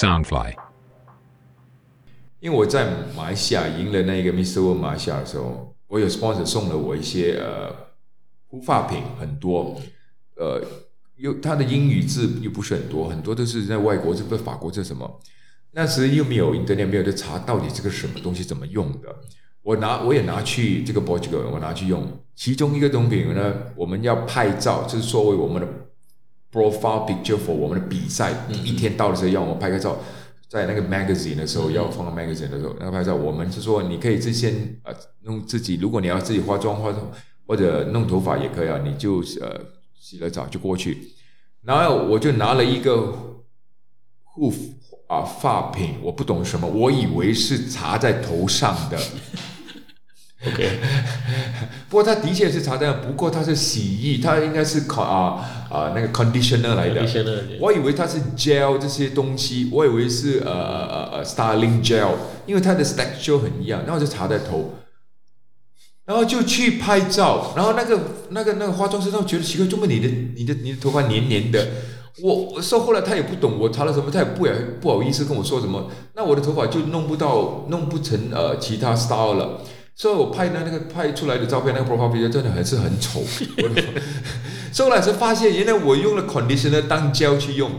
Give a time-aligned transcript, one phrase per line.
[0.00, 0.54] Soundfly。
[2.38, 4.62] 因为我在马来西亚赢了那个 Mr.
[4.62, 7.70] World 马来西亚的时候，我有 sponsor 送了我一些呃
[8.46, 9.78] 护发品，很多，
[10.36, 10.58] 呃，
[11.16, 15.20] 又他的英语字又不是很多，很多都是在外国，这不是法国这什么，
[15.72, 19.14] 那时又没有 internet，没有在查到底这个什么东西怎么用的。
[19.60, 22.10] 我拿我也拿去这个 Portugal，我拿去用。
[22.34, 25.68] 其中一个东西呢，我们要拍照，就是作为我们的
[26.52, 28.32] profile picture for 我们的比赛。
[28.64, 29.96] 一天到的时候要我们拍个照，
[30.48, 34.92] 在那个 magazine 的时候要放到 magazine 的时候，那拍照，我们是说你可以自先呃
[35.22, 37.10] 弄自己，如果你要自己化妆化妆
[37.46, 39.60] 或者弄头发也可以啊，你就呃
[39.98, 41.12] 洗了澡就过去。
[41.62, 43.14] 然后我就拿了一个
[44.24, 44.52] 护
[45.08, 48.98] 啊发品，我不懂什么，我以为是擦在头上的。
[50.46, 50.70] OK，
[51.90, 57.06] 不过它的确是擦在，不过它是洗衣，它应该是啊啊那个 conditioner 来的。
[57.60, 62.12] 我以为它是 gel 这些东西，我以为是呃呃呃 styling gel，
[62.46, 64.76] 因为它的 texture 很一样，然后就擦在头，
[66.06, 68.00] 然后就去拍照，然后那个
[68.30, 71.68] 那个那个化妆师他觉得奇怪，怎么你的你的你的头发黏黏的？
[72.22, 79.60] 我说后来他也不懂我擦了什么，他也不也不好意思跟我说什么，那我的头发就弄不到弄不成呃其他 style 了。
[80.00, 83.22] 所以我拍的那个拍出来的照片，那个 profile picture 真的还是很丑。
[84.78, 87.70] 后来才发现，原来我用了 conditioner 当胶去用。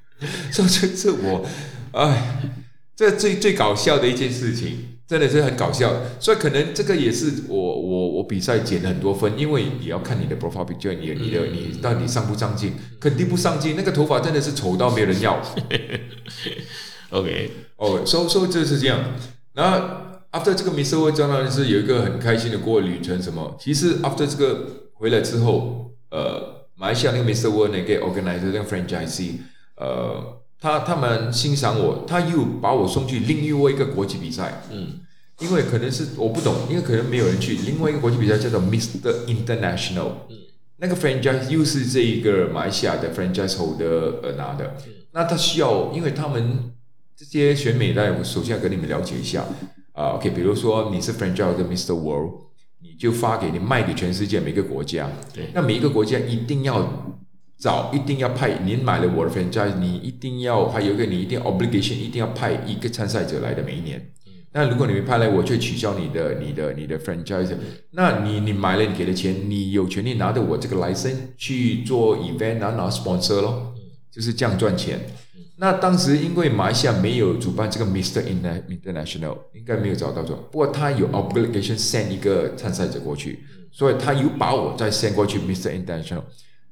[0.50, 1.44] 所以这这我，
[1.92, 2.54] 哎，
[2.96, 5.92] 这最最搞笑的一件事情，真的是很搞笑。
[6.18, 13.74] 所以可能这个也是我我我比赛减了很多分，因为也要看你的 profile picture，你你的你到底上不上镜，肯定不上镜。
[13.76, 15.42] 那个头发真的是丑到没人要。
[17.10, 18.98] OK，哦，所所以就是这样，
[19.52, 20.05] 然后。
[20.36, 20.98] After 这个 Mr.
[20.98, 23.20] World 当然是有一个很开心的过旅程。
[23.22, 23.56] 什么？
[23.58, 27.50] 其实 after 这个回来之后，呃，马来西亚那个 Mr.
[27.50, 29.30] World 那个 organizer 那个 franchise，
[29.76, 34.62] 呃，他他们欣赏我，他又把我送去另外一个国际比赛。
[34.70, 35.00] 嗯，
[35.40, 39.26] 因为可能是我不懂，因为可能没有人去另外一个国际比赛叫做 Mr.
[39.26, 40.10] International。
[40.28, 40.36] 嗯，
[40.78, 44.76] 那个 franchise 又是这一个马来西亚的 franchise holder 呃拿的。
[45.12, 46.72] 那他需要，因为他们
[47.16, 49.44] 这些选美呢，我首先要跟你们了解一下。
[49.96, 51.94] 啊，OK，比如说你是 franchise 的 Mr.
[51.94, 52.32] World，
[52.82, 55.08] 你就发给你卖给全世界每个国家。
[55.32, 55.48] 对。
[55.54, 57.16] 那每一个国家一定要
[57.58, 58.58] 找，一定要派。
[58.62, 64.12] 您买了我的 franchise，你一定要还有一个你一定 obligation，一定要派一个参赛者来的每一年。
[64.52, 67.54] 那如果你没派来，我就取消你的、你的、你的 franchise。
[67.92, 73.74] 那你你买了，你给的钱，你有权利拿着我这个 license 去做 event，拿拿 sponsor 咯，
[74.10, 75.00] 就是这样赚钱。
[75.58, 80.34] 那当时因为马来西亚没有主办这个 Mister International，应该没有找到这。
[80.34, 83.40] 不过他有 obligation send 一个参赛者过去，
[83.72, 85.70] 所以他有把我再 send 过去 Mr.
[85.70, 86.22] International。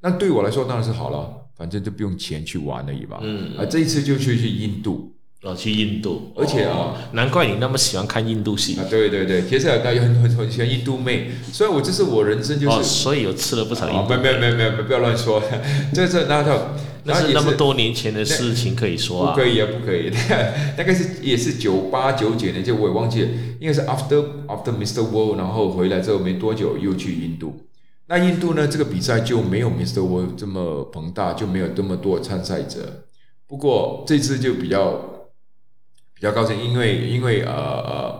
[0.00, 3.18] 那对我来说当然是好了，反正就不用钱去玩而已嘛。
[3.22, 3.56] 嗯。
[3.56, 5.11] 啊，这一次就去去印度。
[5.42, 8.86] 哦，去印度，而且啊，难怪你那么喜欢看印度戏啊！
[8.88, 14.08] 对对对，其实大家很很很喜欢印度妹，所以我这是我人生就是，所以有吃了不少印度。
[14.10, 15.42] 没没没没没，不要乱说，
[15.92, 16.76] 这是那套。
[17.04, 19.34] 那是那么多年前的事情，可以说啊？
[19.34, 20.08] 不可以啊，不可以。
[20.76, 25.02] 大概 是也是九八九九年，就我也忘记了，应该是 after after Mr.
[25.02, 27.56] World，然后回来之后没多久又去印度。
[28.06, 30.00] 那印度呢，这个比赛就没有 Mr.
[30.00, 33.02] World 这么庞大，就没有这么多参赛者。
[33.48, 35.11] 不过这次就比较
[36.22, 38.14] 比较高兴，因为因为呃呃，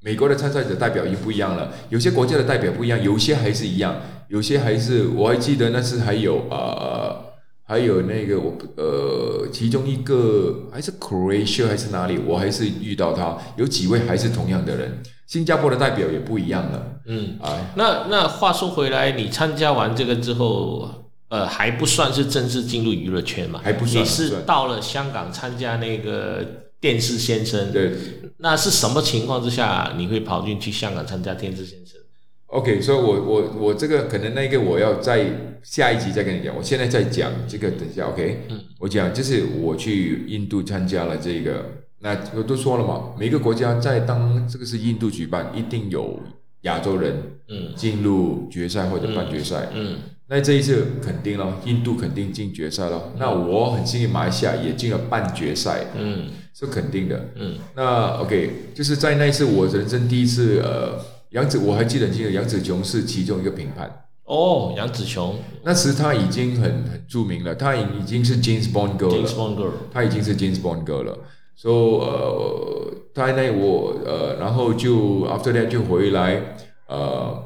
[0.00, 3.96] 美国的参赛者代表已经不一样了，有些国家的代表不一样，有些还是一样，
[4.28, 7.26] 有些还是我还记得那次还有呃。
[7.70, 15.02] 还有那个我呃，其中一个还是 Croatia 还是哪里，我还是遇到他，有几位还是同样的人。
[15.26, 16.82] 新加坡的代表也不一样了。
[17.04, 20.88] 嗯，啊，那那话说回来，你参加完这个之后，
[21.28, 23.60] 呃，还不算是正式进入娱乐圈嘛？
[23.62, 24.02] 还不算。
[24.02, 26.42] 你是到了香港参加那个
[26.80, 27.72] 电视先生？
[27.72, 27.92] 对。
[28.38, 31.98] 那是什么情况之下你会跑进去香港参加电视先生
[32.46, 35.26] ？OK，所以，我我我这个可能那个我要在
[35.62, 36.56] 下一集再跟你讲。
[36.56, 38.44] 我现在在讲这个，等一下 OK。
[38.48, 38.60] 嗯。
[38.78, 41.64] 我讲就是我去印度参加了这个，
[41.98, 46.20] 那我都说了嘛，每个国家在当这个是印度举办，一定有
[46.62, 49.98] 亚洲人嗯进入决赛或者半决赛嗯。
[50.30, 53.14] 那这一次肯定了，印度肯定进决赛了。
[53.18, 56.26] 那我很幸运，马来西亚也进了半决赛嗯，
[56.58, 57.56] 是肯定的嗯。
[57.76, 60.98] 那 OK，就是在那一次我人生第一次呃。
[61.32, 64.04] 杨子，我还记得很清楚，杨子琼是其中一个评判。
[64.24, 71.18] 哦，杨子琼，那时他已经很很著名了，他已已经是 James Bond girl 了，他已经是 James Bond girl 了。
[71.54, 76.56] So 呃，他那我呃，然后就 after that 就回来，
[76.86, 77.42] 呃，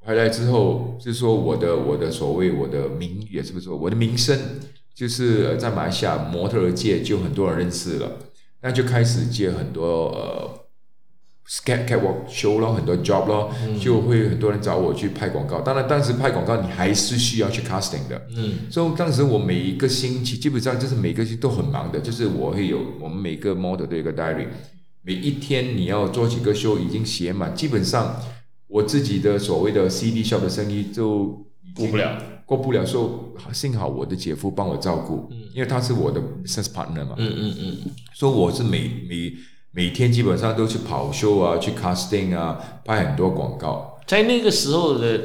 [0.00, 4.36] 回来之后是说我的我的所谓我的名也是不是说我的名声
[4.92, 8.10] 就是在马来西亚模特界就很多人认识了，
[8.62, 10.62] 那就开始接很多呃。
[11.64, 15.60] cat catwalk show 咯，很多 job 咯，就会很多人找我去拍广告。
[15.60, 18.20] 当然，当时拍广告你还是需要去 casting 的。
[18.36, 24.48] 嗯，所以当时我每一个星期基本上就是每个星期都很忙的，就是我会有我们每个 model 的一个 diary，
[25.02, 28.20] 每一天你要做几个 show 已经写满，基本上
[28.66, 32.84] 我自己的所谓的 CD shop 的生意就过不了，过不了。
[32.84, 37.14] 说幸好我的姐夫帮我照顾，因为他是我的 business partner 嘛。
[37.16, 37.76] 嗯嗯嗯。
[38.14, 39.32] 所以我是每每。
[39.72, 43.98] 每天基本上都去跑 show 啊，去 casting 啊，拍很多广告。
[44.06, 45.20] 在那个时候的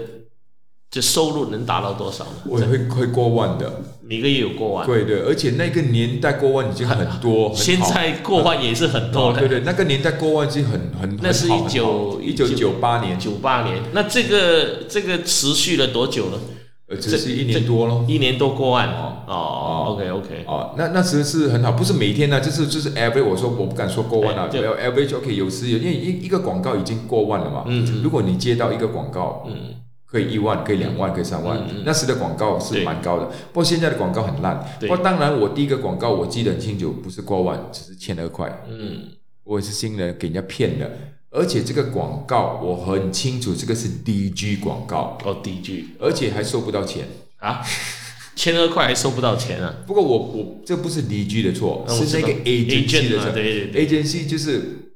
[0.90, 2.32] 这收入能达到多少呢？
[2.46, 4.86] 我会会过万的，每个月有过万。
[4.86, 9.40] 对对，而且那个年代过万已经很多，现在过万也是很多的。
[9.40, 13.82] 对对，那个年代过万已经很很那是一九一九九八年，九八年。
[13.94, 16.26] 那这个这个持续了多久
[16.96, 17.02] 呢？
[17.02, 18.90] 只是一年多咯，一年多过万。
[18.90, 39.04] 哦哦，OK OK 哦，那那其实是很好，不是每天呢，就是就是 every 我说我不敢说过万了，只要 every OK 有时有，因为一一个广告已经过万了嘛，嗯，如果你接到一个广告，嗯，可以一万，可以两万，可以三万，那时的广告是蛮高的，不过现在的广告很烂，不过当然我第一个广告我记得很清楚，不是过万，只是千二块，嗯，
[39.46, 40.92] 我也是新人给人家骗的。
[41.32, 45.18] 而且这个广告我很清楚，这个是 DG 广告。
[45.24, 47.08] 哦，DG，而且还收不到钱。
[47.38, 47.66] 啊，
[48.36, 49.78] 千二块还收不到钱啊。
[49.88, 53.32] 不过我我这不是 DG 的错，是那个 agency 的错。
[53.32, 54.94] 对对对，agency 就是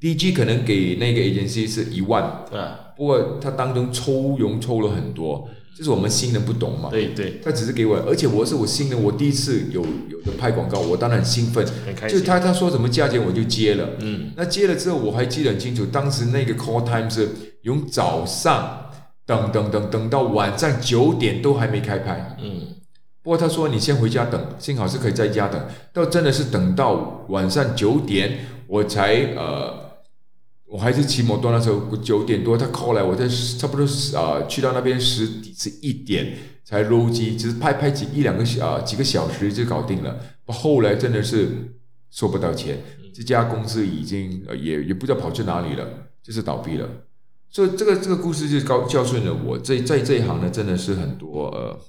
[0.00, 2.22] DG 可能给那个 agency 是一万，
[2.52, 5.48] 啊，不过他当中抽佣抽了很多。
[5.76, 12.18] 就是我们新人不懂嘛，对对，他只是给我，而且我是我新人，我第一次有有的拍广告，我当然很兴奋，很开心。
[12.18, 17.28] 就他他说什么价钱我就接了，嗯，那接了之后我还记得很清楚，当时那个 call time 是
[17.64, 18.90] 从早上
[19.24, 22.74] 等等等等到晚上九点都还没开拍，嗯，
[23.22, 29.87] 不过他说你先回家等，幸好是可以在家等，到真的是等到晚上九点我才呃。
[30.70, 33.86] 我还是骑摩托那时候九点多，他 call 来，我在差不多
[34.18, 35.26] 啊去到那边十
[35.56, 40.20] 是一点才入机，只是拍拍几一两个小几个小时就搞定了。
[40.44, 41.48] 后来真的是
[42.10, 42.78] 收不到钱，
[43.14, 45.88] 这家公司已经也也不知道跑去哪里了，
[46.22, 46.86] 就是倒闭了。
[47.48, 51.80] 所以这个这个故事就教教训了我，在在这一行呢，真的是很多呃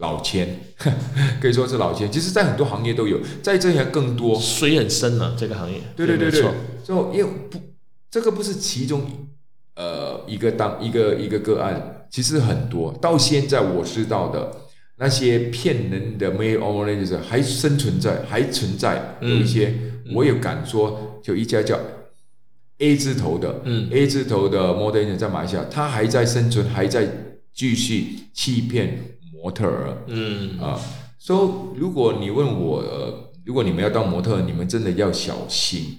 [0.00, 0.58] 老千，
[1.40, 2.10] 可以说是老千。
[2.10, 5.80] 其实，在很多行业都有，在这一行更多，水很深了这个行业。
[5.94, 6.42] 对对对对，
[6.84, 7.69] 就因为不。
[8.10, 9.02] 这个不是其中
[9.76, 12.92] 呃一个当一个一个个案，其实很多。
[13.00, 14.50] 到现在我知道的
[14.96, 19.72] 那些骗人的 mail organizer 还生存在，还存在有一些。
[20.12, 21.78] 我有敢说，就一家叫
[22.78, 27.08] A 字头的，嗯，A 字头的 model 在马来西亚，他还在生存，还在
[27.54, 28.98] 继续欺骗
[29.32, 30.80] 模特儿，嗯啊。
[31.16, 35.98] 所以如果你问我，呃，如果你们要当模特，你们真的要小心。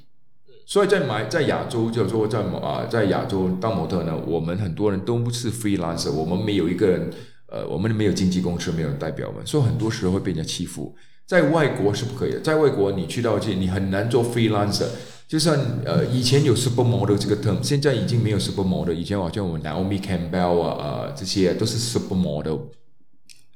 [0.71, 7.09] 所以在马在亚洲，就是说在啊，在亚洲当模特呢，我们很多人都不是 freelancer，我们没有一个人，
[7.47, 10.95] 呃，我们没有经纪公司，没有代表们，所以很多时候会被人家欺负。
[11.27, 14.85] 在外国是不可以的，在外国你去到这，你很难做 freelancer。
[15.27, 18.93] 就像呃以前有 super model 这个 term，现在已经没有 super model。
[18.93, 22.59] 以前好像我们 Naomi Campbell 啊，呃，这些都是 super model。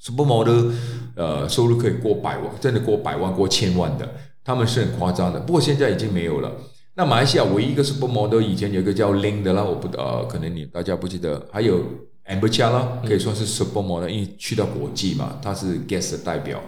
[0.01, 0.73] super model
[1.15, 4.05] 呃收入可以过百万，真的过百万、过千万的，
[4.43, 5.39] 他们是很夸张的。
[5.39, 6.51] 不过现在已经没有了。
[6.97, 11.79] 那马来西亚唯一一个 super model 以前有一个叫 Ling 的啦，我不呃，可能你大家不记得，还有
[12.25, 16.61] Amber Chia 啦，可以说是 super model，因为去到国际嘛，他是 guest 的代表。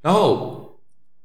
[0.00, 0.78] 然后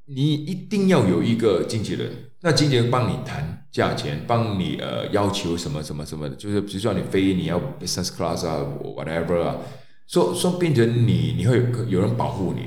[0.05, 2.09] 你一定要有一个经纪人，
[2.41, 9.57] 那经纪人帮你谈价钱，帮你呃要求什么什么什么的，就是比如说你飞你要 business class 啊，whatever 啊，
[10.07, 12.61] 说说变成你你会有人保护你。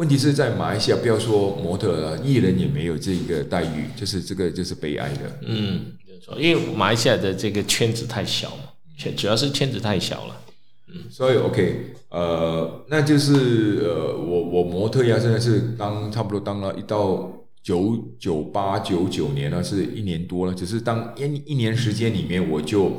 [0.00, 5.38] 问题是在马来西亚，不要说模特了，艺人也没有这个待遇，就是这个就是悲哀的。
[5.42, 8.62] 嗯，没错，因为马来西亚的这个圈子太小嘛，
[8.96, 10.40] 圈主要是圈子太小了。
[10.88, 17.30] 嗯，所以 OK，呃，那就是呃，我我模特呀，现在是当差不多当了一到
[17.62, 22.90] 九九八九九年了，是一年多了，只是当一一年时间里面，我就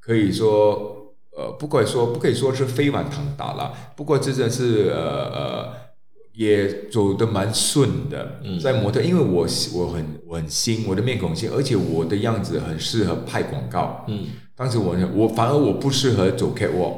[0.00, 5.89] 可以说，呃，不可以说不可以说是飞黄腾达了，不过真的是呃呃。
[6.32, 14.04] 也走得蛮顺的，在模特，因为我我很我很新，我的面孔新，而且我的样子很适合拍广告。
[14.08, 16.94] 嗯，当时我我反而我不适合走 catwalk，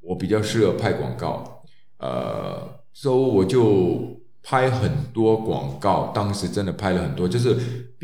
[0.00, 1.62] 我比较适合拍广告。
[1.98, 7.56] 呃，所以我就拍很多广告，当时真的拍了很多，就是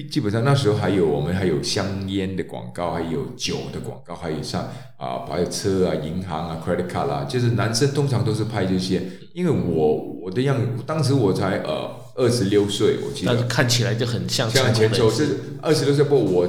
[0.04, 4.62] 基本上那时候还有我们还有香烟的广告，还有酒的广告，还有像
[4.96, 9.02] 啊，还有车啊、银行啊、credit card 啦，就是男生通常都是拍这些，
[9.34, 16.48] 因为我我的样，当时我才呃二十六岁，我记得看起来就很像像前手是二十六岁，不我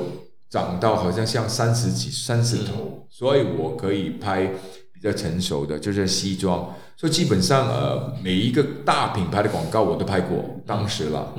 [0.49, 4.51] 长到好像像三十几、三十头，所以我可以拍。
[4.93, 11.33] 比较成熟的，就是西装，所以基本上呃，每一个大品牌的广告我都拍过，当时了。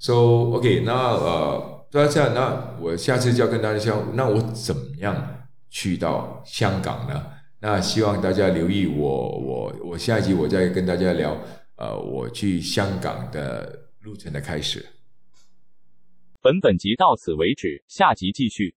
[0.00, 0.14] So
[0.56, 7.26] OK，那呃，那这样，那我下次就要跟大家讲，那我怎么样去到香港呢？
[7.60, 11.36] 那希望大家留意我，我我下一集我再跟大家聊，
[11.76, 14.86] 呃，我去香港的路程的开始。
[16.40, 18.74] 本本集到此为止，下集继续。